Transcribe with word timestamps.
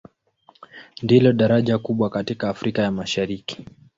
Ndilo 1.03 1.33
daraja 1.33 1.77
kubwa 1.77 2.09
katika 2.09 2.49
Afrika 2.49 2.81
ya 2.81 2.91
Mashariki. 2.91 3.65